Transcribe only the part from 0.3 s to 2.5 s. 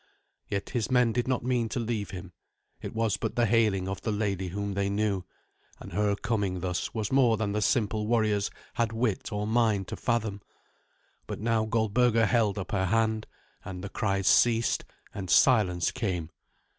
Yet his men did not mean to leave him.